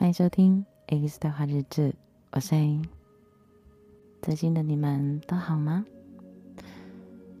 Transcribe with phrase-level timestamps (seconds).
[0.00, 1.94] 欢迎收听 A's 对话日志，
[2.32, 2.80] 我是 A。
[4.22, 5.84] 最近的你们都好吗？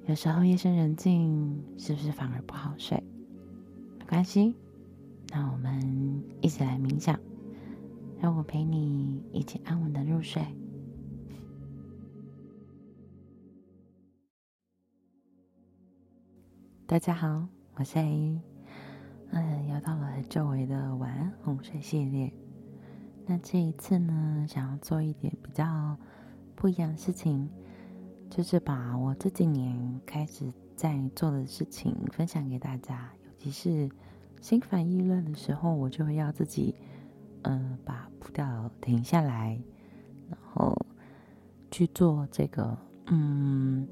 [0.04, 3.02] 有时候夜深人静，是不是反而不好睡？
[3.98, 4.54] 没关系，
[5.30, 7.18] 那我们一起来冥想，
[8.20, 10.44] 让我陪你一起安稳的入睡。
[16.86, 18.38] 大家好，我是 A。
[19.30, 22.30] 嗯，又到了很久违的晚安哄睡系列。
[23.30, 25.96] 那这一次呢，想要做一点比较
[26.56, 27.48] 不一样的事情，
[28.28, 33.08] 就是把我这几年开始在做的事情分享给大家。
[33.22, 33.88] 尤其是
[34.40, 36.74] 心烦意乱的时候，我就会要自己，
[37.42, 39.56] 嗯，把步调停下来，
[40.28, 40.76] 然后
[41.70, 42.76] 去做这个，
[43.06, 43.86] 嗯，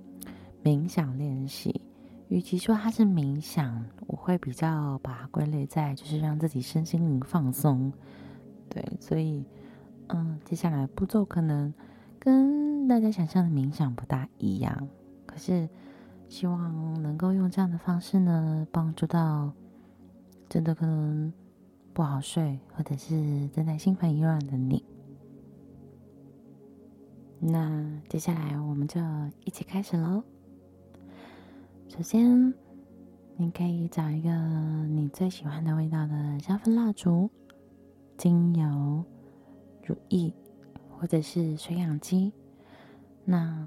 [0.64, 1.80] 冥想练习。
[2.26, 7.92] 与其说它是冥想，我会比较把它归类在就是让自己身心灵放松。
[8.68, 9.44] 对，所以
[10.08, 11.72] 嗯，接下来步骤可能
[12.18, 14.88] 跟大家想象的冥想不大一样，
[15.26, 15.68] 可是
[16.28, 19.52] 希望能够用这样的方式呢，帮助到
[20.48, 21.32] 真的可能
[21.92, 24.84] 不好睡或者是正在心烦意乱的你。
[27.40, 29.00] 那接下来我们就
[29.44, 30.22] 一起开始喽。
[31.88, 32.52] 首先，
[33.36, 34.30] 你可以找一个
[34.88, 37.30] 你最喜欢的味道的香氛蜡烛、
[38.18, 39.04] 精油、
[39.86, 40.34] 乳液，
[40.90, 42.34] 或者是水养机。
[43.24, 43.66] 那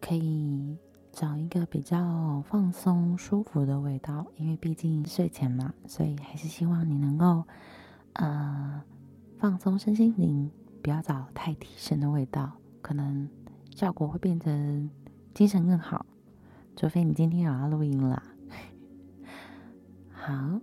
[0.00, 0.76] 可以
[1.12, 7.44] 找一个比较放松、舒服的味道，因为毕竟睡前嘛，所以还是希望你能够
[8.14, 8.82] 呃
[9.38, 10.50] 放松身心灵，
[10.82, 13.28] 不要找太提神的味道，可能
[13.74, 14.90] 效果会变成
[15.32, 16.04] 精神更好。
[16.76, 18.22] 除非你今天有要录音啦，
[20.12, 20.60] 好，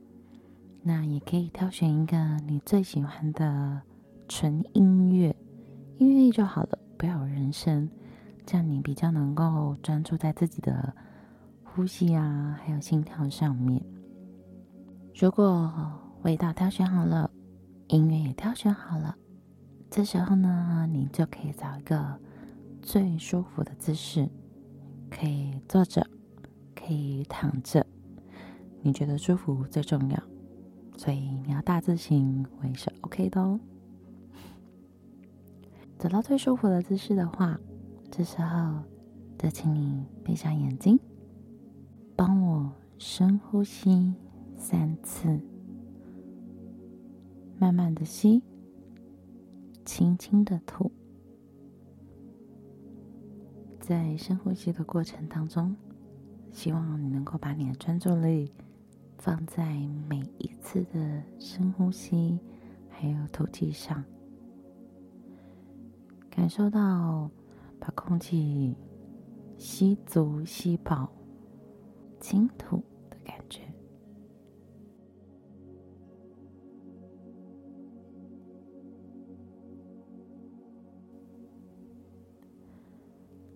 [0.85, 3.81] 那也可以挑选一个你最喜欢的
[4.27, 5.33] 纯音乐，
[5.97, 7.89] 音乐就好了，不要有人声，
[8.45, 10.93] 这样你比较能够专注在自己的
[11.63, 13.81] 呼吸啊，还有心跳上面。
[15.15, 15.71] 如果
[16.23, 17.31] 味道挑选好了，
[17.87, 19.15] 音乐也挑选好了，
[19.89, 22.19] 这时候呢，你就可以找一个
[22.81, 24.29] 最舒服的姿势。
[25.09, 26.05] 可以坐着，
[26.75, 27.85] 可以躺着，
[28.81, 30.23] 你觉得舒服最重要，
[30.97, 33.59] 所以你要大字型我也是 OK 的哦。
[35.99, 37.59] 找到最舒服的姿势的话，
[38.11, 38.83] 这时候
[39.37, 40.99] 就请你闭上眼睛，
[42.15, 44.13] 帮我深呼吸
[44.57, 45.39] 三次，
[47.57, 48.41] 慢慢的吸，
[49.85, 50.91] 轻轻的吐。
[53.79, 55.75] 在深呼吸的过程当中，
[56.51, 58.51] 希望你能够把你的专注力
[59.23, 59.63] 放在
[60.09, 62.37] 每一次的深呼吸
[62.89, 64.03] 还有吐气上，
[66.29, 67.31] 感受到
[67.79, 68.75] 把空气
[69.57, 71.09] 吸足吸饱，
[72.19, 73.61] 轻吐的感觉。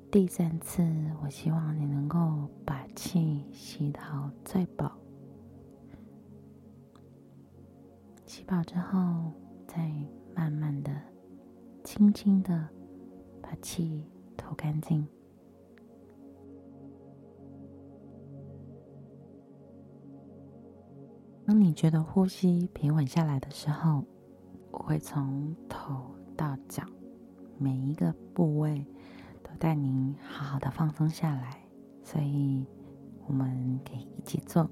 [0.09, 0.81] 第三次，
[1.21, 4.97] 我希望你能够把气吸到最饱，
[8.47, 9.31] 饱之后，
[9.67, 9.91] 再
[10.33, 10.91] 慢慢的、
[11.83, 12.67] 轻轻的
[13.41, 15.05] 把气吐干净。
[21.45, 24.03] 当你觉得呼吸平稳下来的时候，
[24.71, 26.83] 我会从头到脚
[27.57, 28.85] 每一个部位
[29.43, 29.51] 都。
[29.59, 31.59] 带您好好的放松下来，
[32.03, 32.63] 所以
[33.25, 34.69] 我们可以一起做。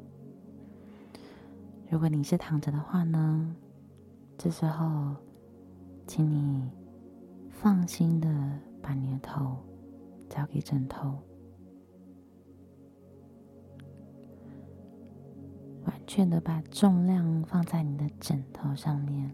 [1.90, 3.56] 如果你是躺着的话呢，
[4.38, 5.16] 这时候，
[6.06, 6.70] 请你
[7.50, 8.30] 放心的
[8.82, 9.58] 把你的头
[10.30, 11.18] 交给枕头，
[15.86, 19.34] 完全的把重量放在你的枕头上面，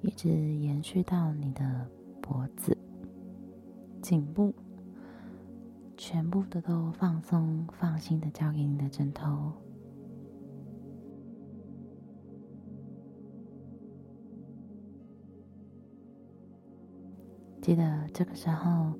[0.00, 1.88] 一直延续到你的
[2.20, 2.76] 脖子。
[4.02, 4.52] 颈部
[5.96, 9.52] 全部的都放松，放心的交给你的枕头。
[17.70, 18.92] 记得这个时候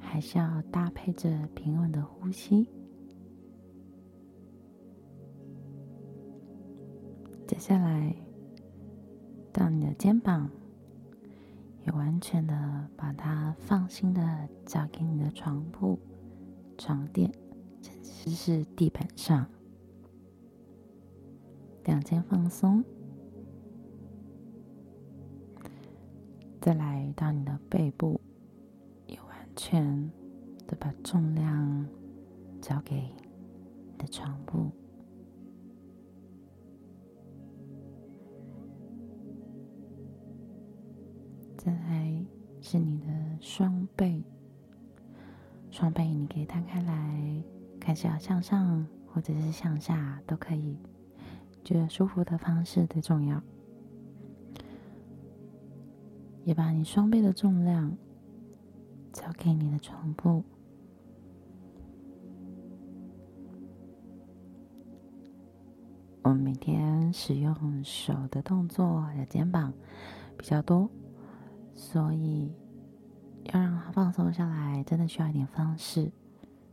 [0.00, 2.66] 还是要搭配着平稳的呼吸。
[7.46, 8.12] 接下来
[9.52, 10.50] 到你的肩膀。
[11.86, 15.96] 也完全的把它放心的交给你的床铺、
[16.76, 17.32] 床垫，
[17.80, 19.46] 甚至是地板上，
[21.84, 22.84] 两肩放松，
[26.60, 28.20] 再来到你的背部，
[29.06, 30.10] 也完全
[30.66, 31.88] 的把重量
[32.60, 34.70] 交给你的床部。
[41.56, 42.24] 再来
[42.60, 43.06] 是你的
[43.40, 44.22] 双背，
[45.70, 47.42] 双背你可以摊开来，
[47.80, 50.76] 看是要向上或者是向下都可以，
[51.64, 53.42] 觉得舒服的方式最重要。
[56.50, 57.96] 也把你双倍的重量
[59.12, 60.42] 交给你的床部。
[66.22, 69.72] 我们每天使用手的动作，还有肩膀
[70.36, 70.90] 比较多。
[71.72, 72.52] 所以，
[73.52, 76.10] 要让它放松下来，真的需要一点方式，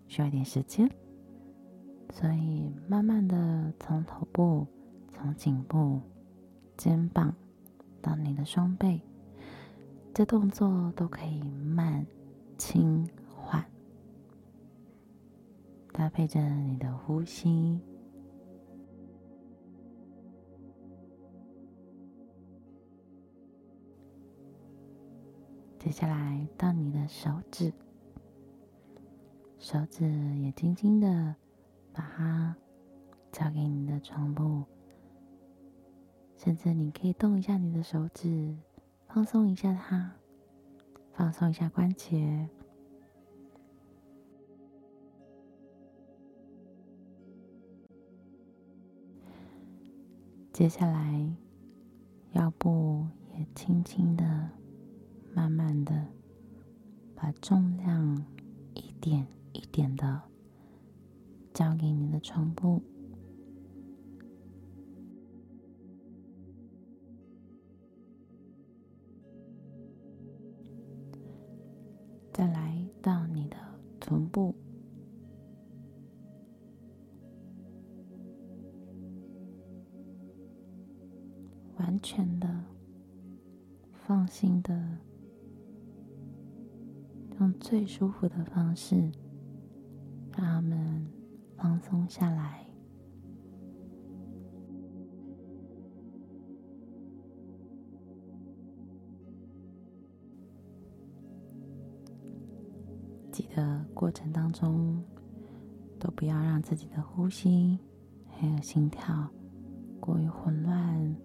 [0.07, 0.89] 需要一点时间。
[2.11, 4.65] 所以，慢慢的从头部、
[5.13, 6.01] 从颈部、
[6.75, 7.31] 肩膀
[8.01, 8.99] 到你的双背，
[10.17, 12.03] 这动作都可以慢、
[12.57, 13.63] 轻、缓，
[15.93, 17.79] 搭配着你的呼吸。
[25.77, 27.71] 接下来到你的手指，
[29.59, 30.03] 手指
[30.39, 31.35] 也轻轻的
[31.93, 32.57] 把它
[33.31, 34.63] 交给你的床部，
[36.37, 38.57] 甚至你可以动一下你的手指，
[39.07, 40.11] 放松一下它，
[41.13, 42.47] 放松一下关节。
[50.53, 51.35] 接下来
[52.33, 53.07] 腰部
[53.37, 54.49] 也轻轻的。
[55.33, 56.07] 慢慢的，
[57.13, 58.25] 把重量
[58.73, 60.19] 一点一点的
[61.53, 62.81] 交给你的床部，
[74.37, 74.53] 不，
[81.77, 82.47] 完全的
[83.91, 84.99] 放心的。
[87.39, 89.11] 用最舒服的方式，
[90.35, 91.07] 让他们
[91.55, 92.66] 放松下来。
[103.37, 104.99] 记得过程当中，
[105.99, 107.77] 都不要让自己的呼吸
[108.31, 109.29] 还有心跳
[109.99, 111.15] 过于混乱。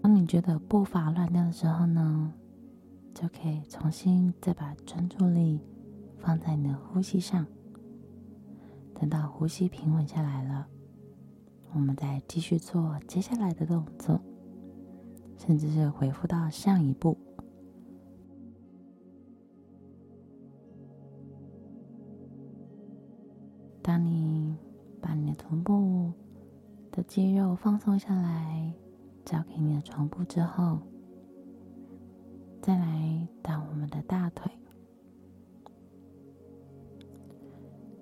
[0.00, 2.32] 当你觉得步伐乱掉的时候呢，
[3.12, 5.60] 就可以重新再把专注力
[6.16, 7.46] 放在你的呼吸上。
[8.94, 10.66] 等到呼吸平稳下来了，
[11.74, 14.18] 我们再继续做接下来的动作，
[15.36, 17.18] 甚至是恢复到上一步。
[24.04, 24.56] 你
[25.00, 26.12] 把你的臀部
[26.90, 28.72] 的肌肉放松下来，
[29.24, 30.78] 交给你的床部之后。
[32.62, 34.52] 再来到我们的大腿，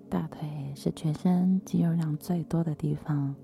[0.08, 3.34] 大腿是全身肌肉量最多的地方，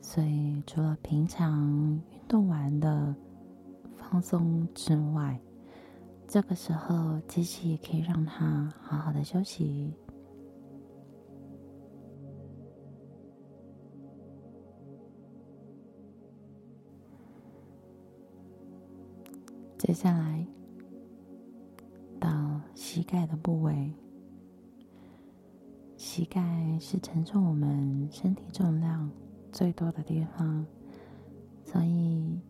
[0.00, 1.70] 所以除了平常
[2.10, 3.14] 运动完的
[3.98, 5.38] 放松之外，
[6.26, 9.92] 这个时候机器也可以让它好好的休息。
[19.84, 20.46] 接下来
[22.20, 23.92] 到膝盖的部位，
[25.96, 29.10] 膝盖是承受我们身体重量
[29.50, 30.64] 最多的地方，
[31.64, 32.40] 所以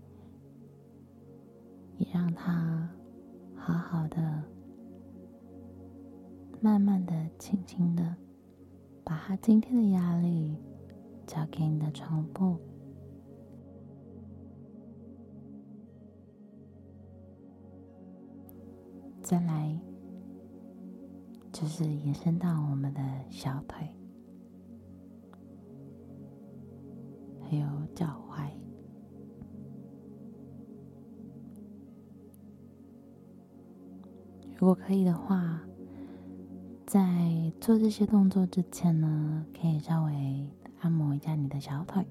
[1.96, 2.86] 也让它
[3.56, 4.44] 好好的、
[6.60, 8.14] 慢慢的、轻轻的，
[9.02, 10.54] 把它今天的压力
[11.26, 12.58] 交给你的床部。
[19.32, 19.80] 再来，
[21.50, 23.88] 就是延伸到我们的小腿，
[27.40, 28.50] 还有脚踝。
[34.58, 35.62] 如果可以的话，
[36.86, 40.46] 在做这些动作之前呢，可以稍微
[40.80, 42.06] 按摩一下你的小腿，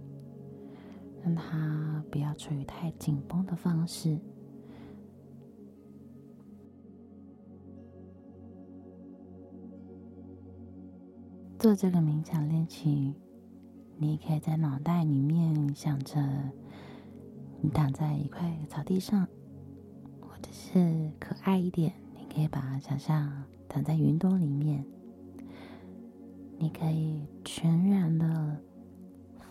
[1.23, 4.19] 让它不要处于太紧绷的方式。
[11.61, 13.13] 做这个冥想练习，
[13.99, 16.19] 你也可以在脑袋里面想着，
[17.61, 19.27] 你躺在一块草地上，
[20.19, 24.83] 或者是可爱一点，你可以把想象躺在云朵里面。
[26.57, 28.59] 你可以全然的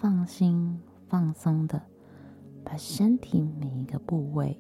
[0.01, 1.81] 放心、放松的，
[2.65, 4.59] 把身体每一个部位，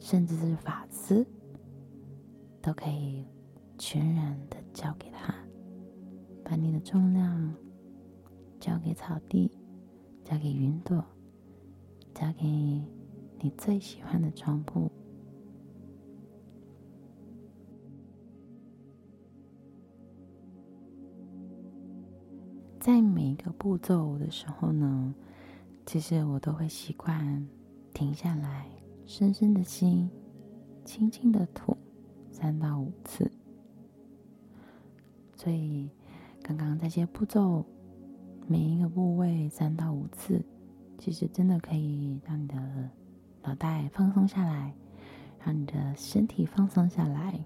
[0.00, 1.24] 甚至是发丝，
[2.60, 3.24] 都可以
[3.78, 5.32] 全然的交给他。
[6.48, 7.54] 把你的重量
[8.58, 9.50] 交给草地，
[10.24, 11.04] 交给云朵，
[12.14, 14.90] 交给你最喜欢的床铺。
[22.80, 25.14] 在每一个步骤的时候呢，
[25.84, 27.46] 其实我都会习惯
[27.92, 28.66] 停下来，
[29.04, 30.08] 深深的吸，
[30.82, 31.76] 轻轻的吐，
[32.30, 33.30] 三到五次。
[35.36, 35.90] 所以，
[36.48, 37.62] 刚刚这些步骤，
[38.46, 40.42] 每一个部位三到五次，
[40.96, 42.90] 其实真的可以让你的
[43.42, 44.74] 脑袋放松下来，
[45.44, 47.38] 让你的身体放松下来，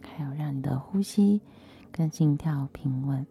[0.00, 1.42] 还有让你的呼吸
[1.92, 3.26] 跟心跳平稳。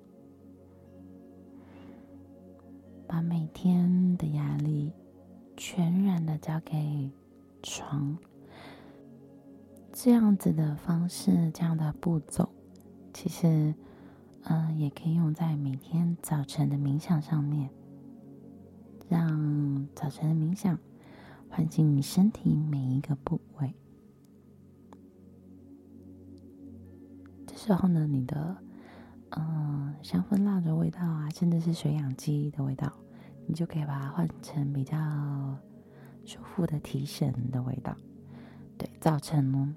[3.08, 4.94] 把每天的压力
[5.56, 7.10] 全然的交给
[7.64, 8.16] 床，
[9.92, 12.48] 这样子的方式，这样的步骤，
[13.12, 13.74] 其实，
[14.50, 17.70] 嗯、也可以用在每天早晨的冥想上面，
[19.10, 20.78] 让早晨的冥想
[21.50, 23.74] 唤醒你身体每一个部位。
[27.46, 28.58] 这时候呢，你的。
[29.32, 32.90] 嗯，香氛蜡烛味道啊，甚至是水养机的味道，
[33.46, 34.98] 你就可以把它换成比较
[36.24, 37.94] 舒服的提神的味道。
[38.78, 39.76] 对，早晨哦。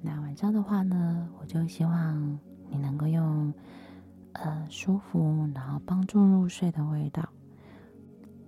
[0.00, 2.38] 那晚上的话呢，我就希望
[2.70, 3.52] 你能够用
[4.32, 7.28] 呃舒服，然后帮助入睡的味道。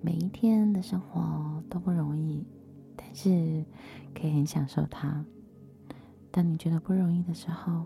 [0.00, 2.46] 每一天的生活都不容易，
[2.96, 3.64] 但是
[4.14, 5.24] 可以很享受它。
[6.30, 7.84] 当你觉得不容易的时候，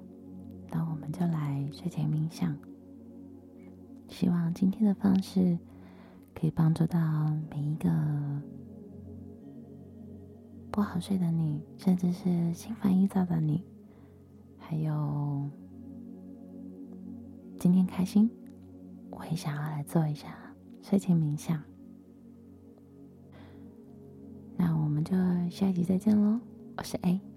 [0.71, 2.55] 那我们就来睡前冥想。
[4.09, 5.59] 希望今天的方式
[6.35, 6.99] 可以帮助到
[7.51, 7.91] 每一个
[10.71, 13.65] 不好睡的你，甚至是心烦意躁的你，
[14.59, 15.49] 还有
[17.63, 18.29] 今天开心，
[19.09, 20.37] 我也想要来做一下
[20.83, 21.63] 睡前冥想。
[24.57, 25.15] 那我们就
[25.49, 26.41] 下一集再见喽，
[26.77, 27.32] 我是 A。